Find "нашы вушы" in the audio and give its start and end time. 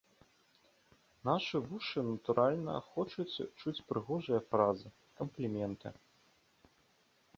1.29-1.99